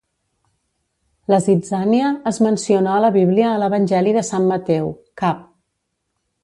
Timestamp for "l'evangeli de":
3.65-4.27